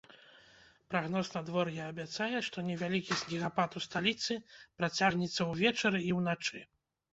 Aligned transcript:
Прагноз 0.93 1.27
надвор'я 1.35 1.83
абяцае, 1.93 2.39
што 2.47 2.57
невялікі 2.71 3.19
снегапад 3.21 3.69
у 3.81 3.83
сталіцы 3.89 4.41
працягнецца 4.83 5.49
ўвечары 5.53 6.05
і 6.11 6.13
ўначы. 6.21 6.67